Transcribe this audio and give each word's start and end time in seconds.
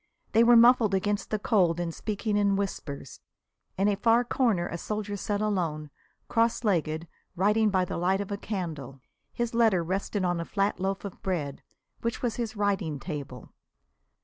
They 0.31 0.43
were 0.43 0.55
muffled 0.55 0.95
against 0.95 1.29
the 1.29 1.37
cold 1.37 1.79
and 1.79 1.93
speaking 1.93 2.35
in 2.35 2.55
whispers. 2.55 3.19
In 3.77 3.87
a 3.87 3.93
far 3.93 4.23
corner 4.23 4.67
a 4.67 4.75
soldier 4.75 5.15
sat 5.15 5.41
alone, 5.41 5.91
cross 6.27 6.63
legged, 6.63 7.07
writing 7.35 7.69
by 7.69 7.85
the 7.85 7.97
light 7.97 8.19
of 8.19 8.31
a 8.31 8.35
candle. 8.37 8.99
His 9.31 9.53
letter 9.53 9.83
rested 9.83 10.25
on 10.25 10.39
a 10.39 10.43
flat 10.45 10.79
loaf 10.79 11.05
of 11.05 11.21
bread, 11.21 11.61
which 12.01 12.23
was 12.23 12.37
his 12.37 12.55
writing 12.57 12.99
table. 12.99 13.53